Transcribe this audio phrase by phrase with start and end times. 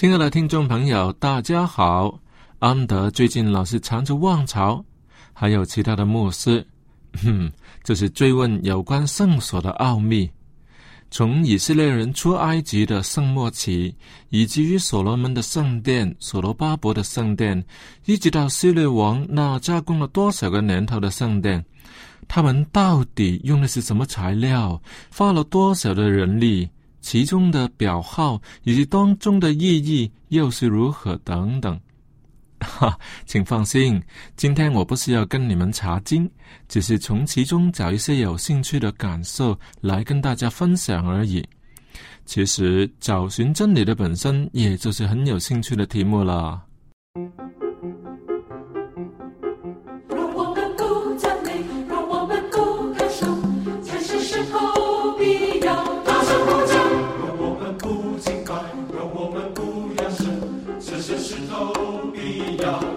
[0.00, 2.18] 亲爱的听众朋友，大家好。
[2.58, 4.82] 安德最近老是缠着旺朝，
[5.34, 6.66] 还有其他的牧师，
[7.22, 7.52] 哼，
[7.84, 10.30] 这是追问有关圣所的奥秘。
[11.10, 13.94] 从以色列人出埃及的圣末期，
[14.30, 17.62] 以及于所罗门的圣殿、所罗巴伯的圣殿，
[18.06, 21.62] 一直到希律王那加工了多少个年头的圣殿，
[22.26, 24.80] 他们到底用的是什么材料，
[25.14, 26.70] 花了多少的人力？
[27.00, 31.80] 其中的表号以及当中的意义又是如何等等，
[32.60, 34.02] 哈，请放心，
[34.36, 36.30] 今天我不是要跟你们查经，
[36.68, 41.46] 只是从其中找一些有兴趣的感受来跟大家分享而已。
[42.26, 46.62] 其实找寻真理的本身，也就是很有兴趣的题目了。
[62.60, 62.89] 要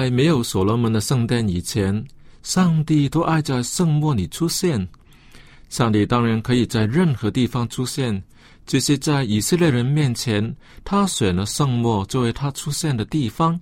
[0.00, 2.02] 在没有所罗门的圣殿以前，
[2.42, 4.88] 上帝都爱在圣末里出现。
[5.68, 8.22] 上帝当然可以在任何地方出现，
[8.64, 13.60] 只是在以色列人面前，他选了圣末作为他出现的地方。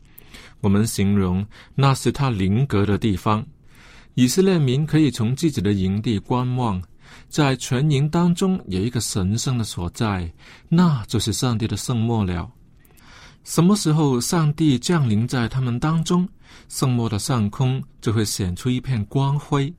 [0.60, 1.44] 我们形容
[1.74, 3.44] 那是他灵格的地方。
[4.14, 6.80] 以色列民可以从自己的营地观望，
[7.28, 10.32] 在全营当中有一个神圣的所在，
[10.68, 12.48] 那就是上帝的圣末了。
[13.48, 16.28] 什么时候上帝降临在他们当中，
[16.68, 19.72] 圣莫的上空就会显出一片光辉。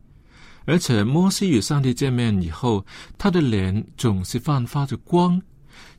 [0.65, 2.83] 而且摩西与上帝见面以后，
[3.15, 5.39] 他的脸总是焕发着光，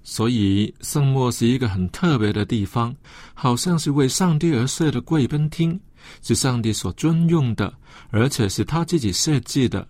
[0.02, 2.92] 所以圣莫是一个很特别的地方，
[3.34, 5.78] 好像是为上帝而设的贵宾厅，
[6.22, 7.72] 是上帝所尊用的，
[8.10, 9.86] 而且是他自己设计的。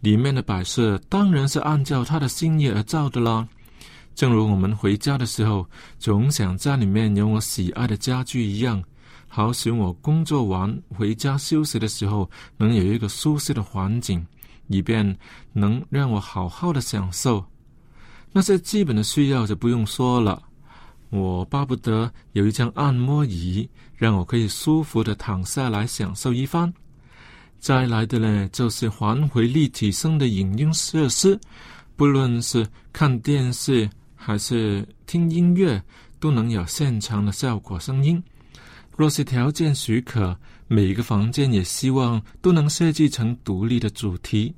[0.00, 3.46] 里面的摆设当然是按照他的心意而造的啦。
[4.14, 5.68] 正如我们回家的时候，
[5.98, 8.82] 总想家里面有我喜爱的家具一样，
[9.26, 14.24] 好使我工作完回家休息的时候，能有一个舒适的环境，
[14.68, 15.04] 以便
[15.52, 17.44] 能让我好好的享受
[18.32, 20.42] 那些基本的需要就不用说了。
[21.10, 26.72] 我巴不得有一张按摩椅，让我可以舒服的躺下来享受一番。
[27.58, 31.38] 再来的呢，就是还回立体声的影音设施，
[31.96, 33.90] 不论是看电视。
[34.26, 35.82] 还是听音乐
[36.18, 38.22] 都能有现场的效果声音。
[38.96, 40.34] 若是条件许可，
[40.66, 44.54] 每一个房间也希望都能设计成独立的主题，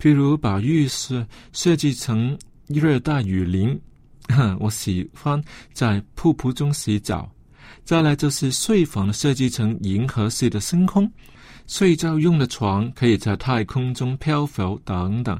[0.00, 3.78] 譬如把浴室设计成热带雨林，
[4.58, 5.38] 我喜欢
[5.74, 7.30] 在瀑布中洗澡。
[7.84, 11.10] 再来就是睡房设计成银河系的星空，
[11.66, 15.38] 睡觉用的床可以在太空中漂浮等等。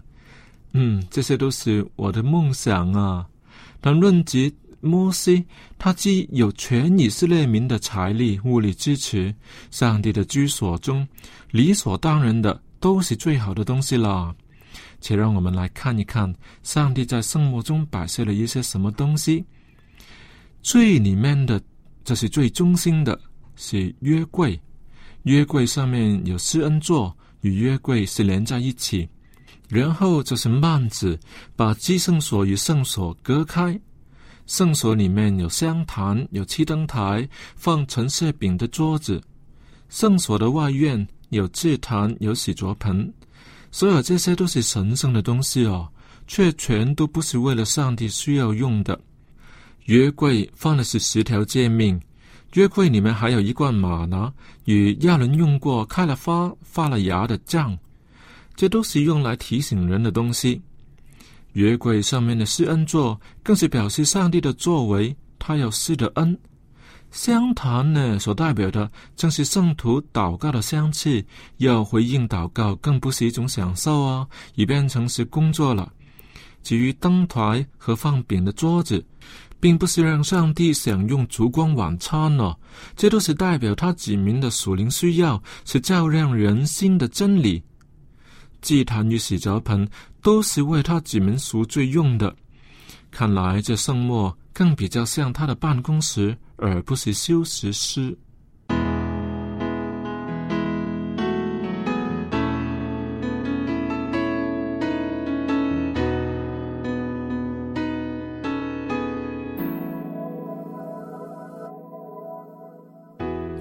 [0.72, 3.26] 嗯，这些都是我的梦想啊。
[3.80, 5.44] 但论及摩西，
[5.78, 9.34] 他既有全以色列民的财力物力支持，
[9.70, 11.06] 上帝的居所中
[11.50, 14.34] 理所当然的都是最好的东西了。
[15.00, 16.32] 且让我们来看一看，
[16.62, 19.44] 上帝在圣幕中摆设了一些什么东西。
[20.62, 21.60] 最里面的，
[22.04, 23.18] 这是最中心的，
[23.56, 24.60] 是约柜。
[25.22, 29.08] 约柜上面有施恩座，与约柜是连在一起。
[29.70, 31.16] 然后就是幔子，
[31.54, 33.80] 把祭圣所与圣所隔开。
[34.46, 39.22] 圣所里面有香坛，有七灯台，放陈设饼的桌子。
[39.88, 43.14] 圣所的外院有祭坛，有洗濯盆。
[43.70, 45.88] 所有这些都是神圣的东西哦，
[46.26, 49.00] 却全都不是为了上帝需要用的。
[49.84, 52.00] 约柜放的是十条诫命，
[52.54, 54.32] 约柜里面还有一罐玛拿，
[54.64, 57.78] 与亚伦用过开了花发了芽的酱。
[58.60, 60.60] 这都是用来提醒人的东西。
[61.54, 66.38] 约柜上面的施恩座，更是表示上帝的作为，他有施的恩。
[67.10, 71.24] 香坛呢，所代表的正是圣徒祷告的香气，
[71.56, 74.26] 要回应祷告，更不是一种享受啊，
[74.56, 75.90] 已变成是工作了。
[76.62, 79.02] 至于灯台和放饼的桌子，
[79.58, 82.54] 并不是让上帝享用烛光晚餐哦，
[82.94, 87.62] 这都是代表他子民的属灵需要，是照亮人心的真理。
[88.60, 89.88] 祭坛与洗脚盆
[90.22, 92.34] 都是为他几门赎罪用的。
[93.10, 98.16] 看来这圣末更比较像他的办公室，而不是修石室。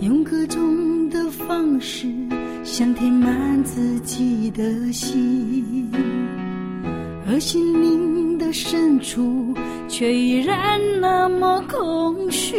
[0.02, 2.29] 用各种的方式。
[2.80, 5.92] 想填满自己的心，
[7.28, 9.54] 而心灵的深处
[9.90, 12.56] 却依然那么空虚。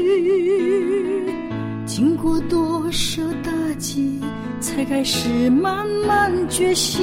[1.86, 4.20] 经过多少打击，
[4.60, 7.00] 才开始慢慢觉醒，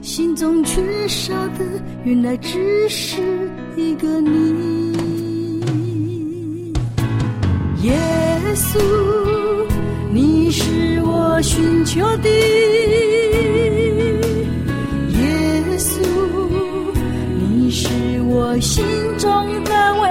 [0.00, 1.66] 心中缺少的
[2.04, 3.20] 原来只是
[3.76, 4.94] 一个你，
[7.82, 7.92] 耶
[8.54, 9.37] 稣。
[10.48, 12.30] 你是我寻求的
[15.10, 15.28] 耶
[15.76, 16.00] 稣，
[17.38, 17.90] 你是
[18.22, 18.82] 我心
[19.18, 20.08] 中的唯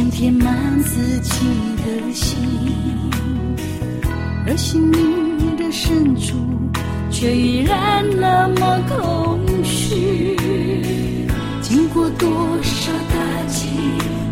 [0.00, 1.44] 想填满自己
[1.84, 2.34] 的心，
[4.46, 6.38] 而心灵的深处
[7.10, 10.34] 却依然那么空虚。
[11.60, 12.30] 经过多
[12.62, 13.68] 少打击，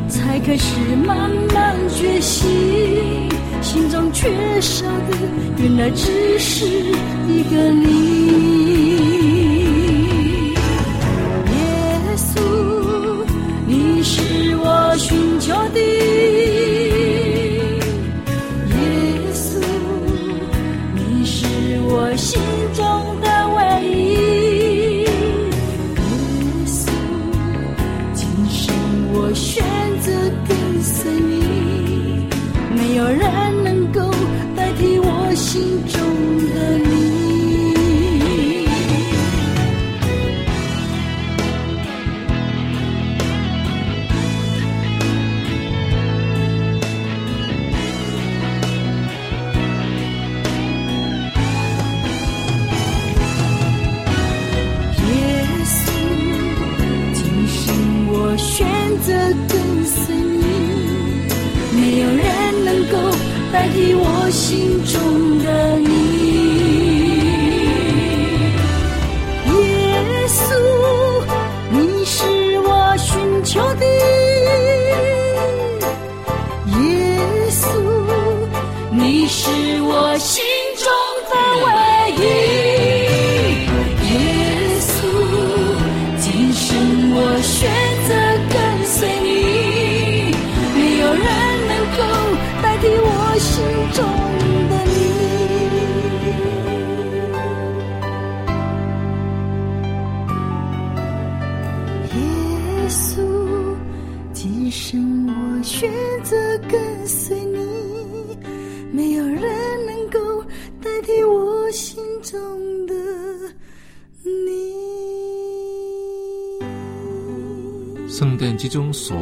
[0.08, 0.74] 才开始
[1.06, 2.48] 慢慢觉醒，
[3.60, 4.26] 心中缺
[4.62, 5.18] 少的
[5.58, 6.64] 原来只是
[7.28, 9.07] 一个你。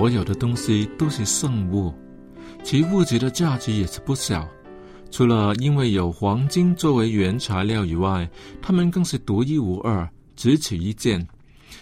[0.06, 1.92] 所有的东西都是圣物，
[2.62, 4.48] 其物质的价值也是不小。
[5.10, 8.30] 除了因为有黄金作为原材料以外，
[8.62, 11.26] 它们更是独一无二、只此一件，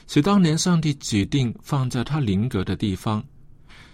[0.06, 3.22] 是当年上帝指定放在他灵格的地方。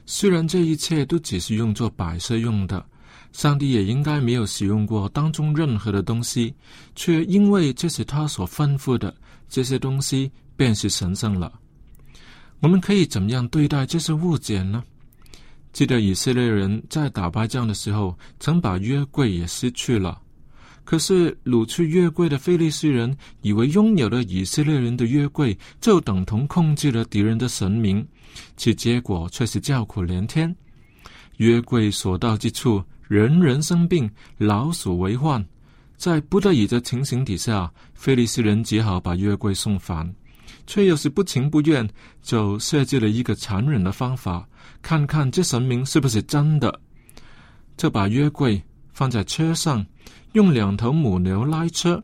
[0.06, 2.86] 虽然这一切都只是用作摆设用的，
[3.32, 6.54] 上帝也应该没有使用过当中任何的东西，
[6.94, 9.12] 却因为这是他所吩咐的，
[9.48, 11.52] 这些东西便是神圣了。
[12.60, 14.84] 我们可以怎么样对待这些物件呢？
[15.72, 20.20] 记得以色列人在打败仗的时候，曾把约柜也失去了。
[20.84, 28.04] 可是掳去约柜的非利士人以为拥有了以色列人的约柜，就等同控制了敌人的神明，
[28.56, 30.54] 其结果却是叫苦连天。
[31.36, 35.44] 约柜所到之处，人人生病，老鼠为患。
[35.96, 40.12] 在不得已的情形底下，非利士人只好把约柜送返。
[40.66, 41.88] 却又是不情不愿，
[42.22, 44.46] 就设计了一个残忍的方法，
[44.82, 46.80] 看看这神明是不是真的。
[47.76, 48.62] 就把约柜
[48.92, 49.84] 放在车上，
[50.32, 52.02] 用两头母牛拉车。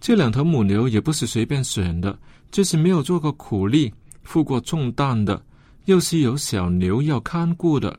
[0.00, 2.18] 这两头母牛也不是随便选的，
[2.50, 3.92] 这是没有做过苦力、
[4.22, 5.42] 负过重担的，
[5.84, 7.98] 又是有小牛要看顾的，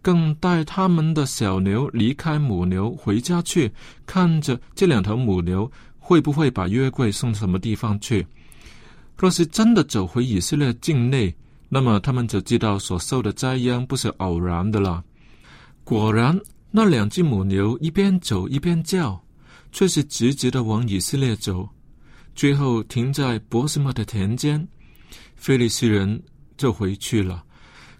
[0.00, 3.72] 更带他们的小牛离开母牛回家去，
[4.06, 8.24] 看着这两头母牛会不会把约柜送什么地方去。
[9.20, 11.34] 若是真的走回以色列境内，
[11.68, 15.04] 那么他们就知道所受的灾殃不是偶然的了。
[15.84, 19.22] 果然，那两只母牛一边走一边叫，
[19.72, 21.68] 却是直直的往以色列走，
[22.34, 24.66] 最后停在博斯麦的田间。
[25.36, 26.18] 菲利斯人
[26.56, 27.44] 就回去了。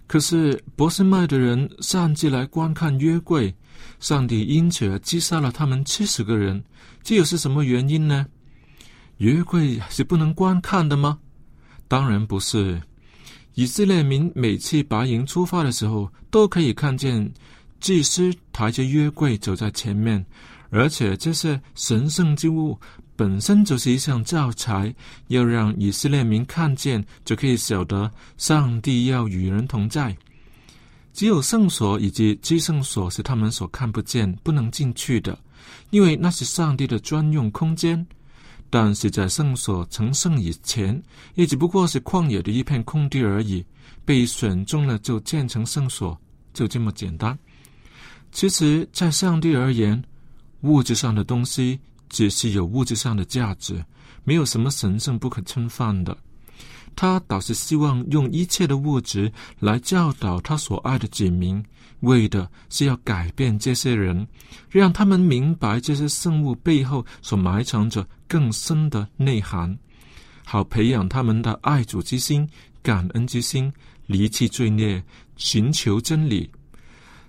[0.07, 3.53] 可是博斯麦的人擅自来观看约柜，
[3.99, 6.63] 上帝因此而击杀了他们七十个人。
[7.03, 8.25] 这又是什么原因呢？
[9.21, 11.19] 约柜是不能观看的吗？
[11.87, 12.81] 当然不是。
[13.53, 17.31] 以色列民每次拔营出发的时候，都可以看见
[17.79, 20.25] 祭司抬着约柜走在前面，
[20.71, 22.75] 而且这些神圣之物
[23.15, 24.91] 本身就是一项教材，
[25.27, 30.17] 要让以色列民看见，就可以晓得上帝要与人同在。
[31.13, 35.37] 只有圣所以及基圣所是他们所看不见、不能进去的，
[35.91, 38.03] 因为那是上帝的专用空间。
[38.71, 40.99] 但是在圣所成圣以前，
[41.35, 43.63] 也只不过是旷野的一片空地而已。
[44.03, 46.19] 被选中了就建成圣所，
[46.53, 47.37] 就这么简单。
[48.31, 50.01] 其实在上帝而言，
[50.61, 53.83] 物质上的东西只是有物质上的价值，
[54.23, 56.17] 没有什么神圣不可侵犯的。
[56.95, 61.63] 他倒是希望用一切的物质来教导他所爱的子民，
[61.99, 64.27] 为的是要改变这些人，
[64.69, 68.05] 让他们明白这些圣物背后所埋藏着。
[68.31, 69.77] 更深的内涵
[70.45, 72.47] 好培养他们的爱主之心
[72.81, 73.71] 感恩之心
[74.05, 75.03] 离弃罪孽
[75.35, 76.49] 寻求真理。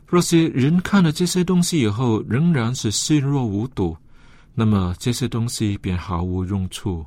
[0.07, 3.97] 若是人看了这些东西以后仍然是视若无睹
[4.55, 7.05] 那么这些东西便毫无用处。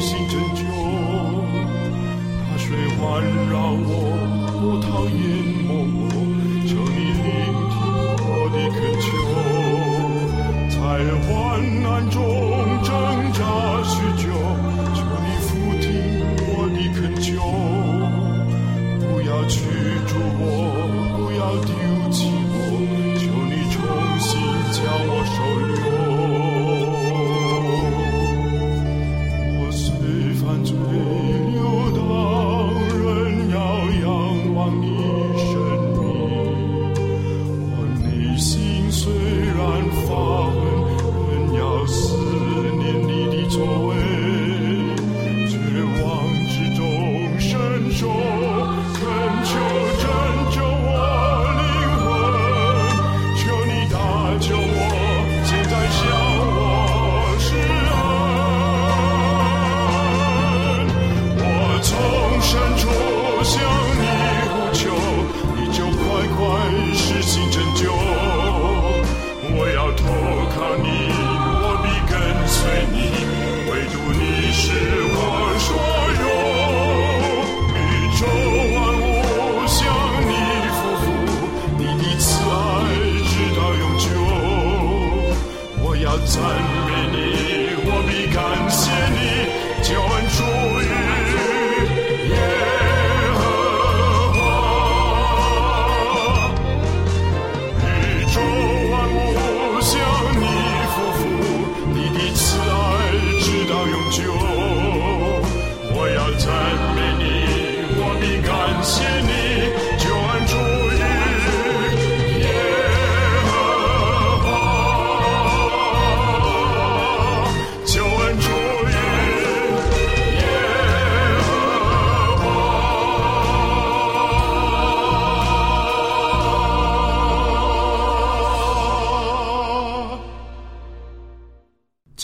[0.00, 0.62] 心拯救。
[2.38, 3.00] 大水环
[3.50, 3.88] 绕我，
[4.60, 5.16] 波涛淹
[5.66, 6.08] 没我，
[6.66, 7.26] 求你聆
[7.72, 7.74] 听
[8.22, 9.06] 我的恳求。
[10.70, 10.76] 在
[11.26, 11.28] 患
[11.82, 12.14] 难中
[12.82, 12.88] 挣
[13.32, 13.40] 扎
[13.84, 14.24] 许久。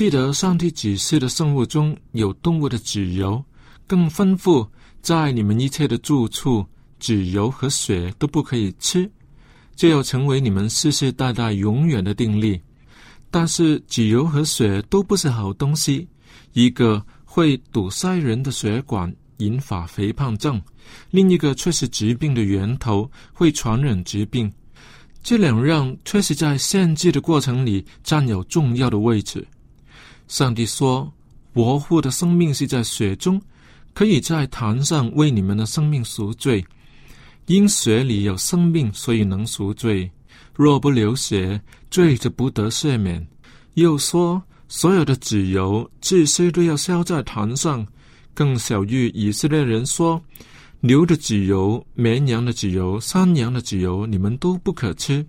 [0.02, 3.40] 记得上帝指示的生物中有动物的脂油，
[3.86, 4.68] 更吩咐
[5.00, 6.66] 在你们一切的住处，
[6.98, 9.08] 脂油和血都不可以吃，
[9.76, 12.60] 这要成为你们世世代代永远的定力。
[13.30, 16.08] 但是脂油和血都不是好东西，
[16.52, 20.60] 一个会堵塞人的血管，引发肥胖症；
[21.12, 24.52] 另一个却是疾病的源头，会传染疾病。
[25.22, 29.46] 这两样确实在献祭的过程里占有重要的位置。
[30.32, 31.12] 上帝说
[31.52, 33.38] ：“活活的生命是在血中，
[33.92, 36.64] 可以在坛上为你们的生命赎罪。
[37.48, 40.10] 因血里有生命，所以能赎罪。
[40.54, 43.26] 若不流血，罪就不得赦免。”
[43.74, 47.86] 又说：“所有的脂油、这些都要烧在坛上。”
[48.32, 50.18] 更小于以色列人说。
[50.80, 55.24] 牛的脂油、绵羊的脂油、山羊的脂油，你们都不可吃。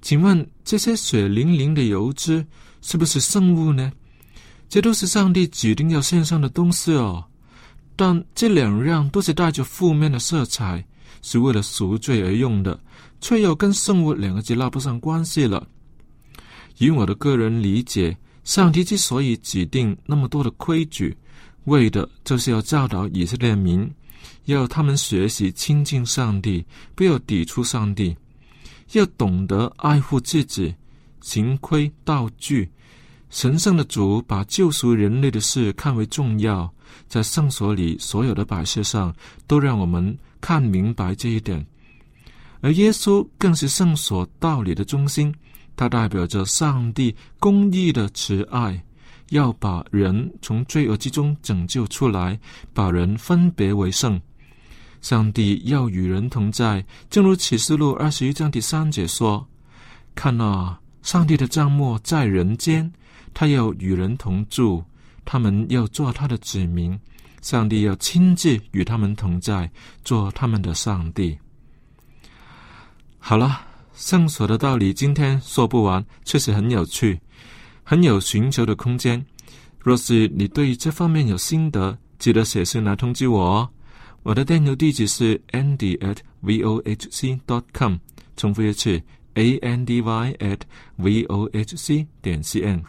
[0.00, 2.46] 请问这些血淋淋的油脂
[2.86, 3.90] 是不是圣物呢？
[4.68, 7.24] 这都是上帝指定要献上的东西哦。
[7.96, 10.86] 但这两样都是带着负面的色彩，
[11.20, 12.78] 是为了赎罪而用的，
[13.20, 15.66] 却又跟圣物两个字拉不上关系了。
[16.78, 21.16] 以我的个人理解，上帝之所以指定那么多的规矩，
[21.64, 23.90] 为的就是要教导以色列民。
[24.44, 28.14] 要他们学习亲近上帝，不要抵触上帝；
[28.92, 30.72] 要懂得爱护自己，
[31.20, 32.70] 行亏道具。
[33.28, 36.72] 神圣的主把救赎人类的事看为重要，
[37.08, 39.14] 在圣所里所有的摆设上，
[39.46, 41.66] 都让我们看明白这一点。
[42.60, 45.34] 而耶稣更是圣所道理的中心，
[45.74, 48.82] 它代表着上帝公义的慈爱，
[49.30, 52.38] 要把人从罪恶之中拯救出来，
[52.72, 54.18] 把人分别为圣。
[55.02, 59.46] 上帝要与人同在，正如启示录二十一章第三节说
[60.14, 62.92] ：“看啊，上帝的帐幕在人间，
[63.32, 64.82] 他要与人同住，
[65.24, 66.98] 他们要做他的子民，
[67.42, 69.70] 上帝要亲自与他们同在，
[70.02, 71.38] 做他们的上帝。”
[73.22, 73.60] 好了，
[73.94, 77.20] 圣所的道理今天说不完，确实很有趣，
[77.84, 79.24] 很有寻求的空间。
[79.78, 83.70] 若是你对这方面有心得，记得写信来通知我哦。
[84.24, 87.94] 我的电邮地址是 andy at vohc dot com，
[88.36, 89.00] 重复一次
[89.36, 90.60] a n d y at
[90.98, 92.82] vohc 点 cn。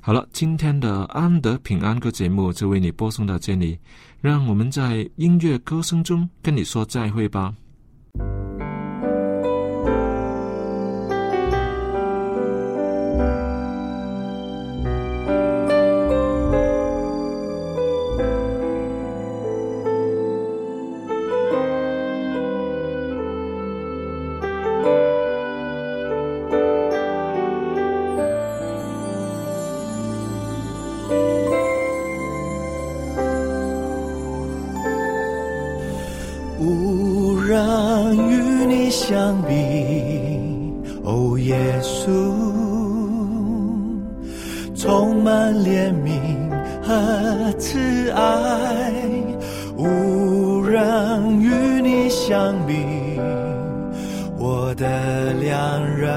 [0.00, 3.78] 好了，今天的安德平安歌节目就为你播送到这里，
[4.20, 7.54] 让我们在音乐歌声中跟你说再会吧。
[44.78, 46.48] 充满怜悯
[46.80, 48.92] 和慈爱。
[49.76, 52.74] 无人与你相比
[54.36, 56.08] 我的良人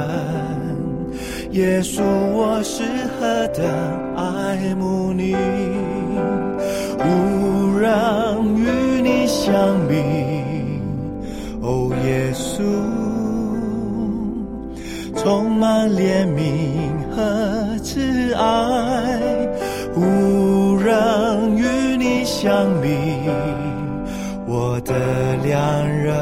[1.52, 2.02] 耶稣
[2.34, 2.84] 我是
[3.20, 3.66] 何等
[4.16, 5.36] 爱慕你。
[7.00, 9.96] 无人与你相比
[11.62, 12.62] 哦耶稣
[15.16, 19.20] 充满怜悯和是爱，
[19.98, 22.50] 无人与你相
[22.82, 22.88] 比。
[24.48, 26.16] 我的良人，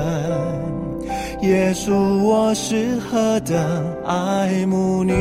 [1.44, 3.56] 耶稣，我是何等
[4.04, 5.14] 爱慕你。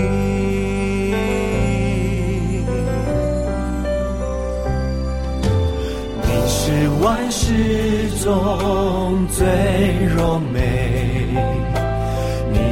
[6.22, 9.44] 你是万世中最
[10.16, 11.17] 柔美。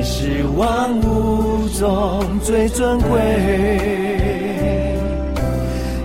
[0.09, 3.19] 是万物中最尊贵，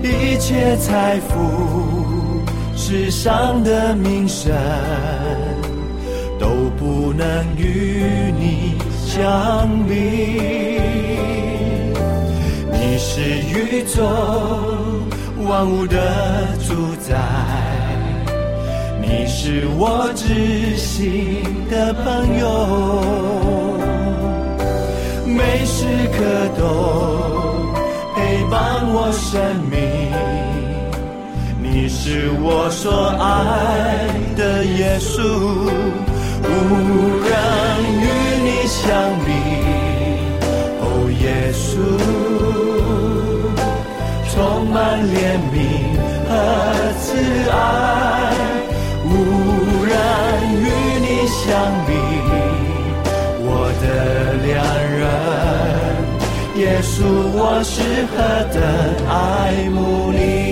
[0.01, 2.41] 一切财富，
[2.75, 4.51] 世上的名声。
[6.39, 6.47] 都
[6.79, 8.73] 不能与你
[9.05, 9.93] 相比，
[12.73, 14.01] 你是宇宙
[15.47, 15.95] 万物的
[16.67, 16.73] 主
[17.07, 17.15] 宰，
[18.99, 23.70] 你是我知心的朋友，
[25.35, 25.85] 每时
[26.17, 26.23] 刻
[26.57, 26.63] 都
[28.15, 29.79] 陪伴我生命。
[31.61, 35.21] 你是我所爱的耶稣
[36.43, 36.49] 无
[37.27, 37.31] 人
[38.01, 38.07] 与
[38.43, 38.81] 你相
[39.25, 39.29] 比。
[40.81, 40.83] 哦
[41.21, 41.69] 耶稣
[44.33, 45.55] 充满怜悯
[46.27, 46.31] 和
[46.99, 47.05] 慈
[47.49, 47.90] 爱。
[57.01, 58.15] 主，我是何
[58.53, 58.61] 等
[59.09, 60.50] 爱慕你。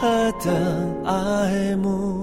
[0.00, 2.17] 他的爱慕。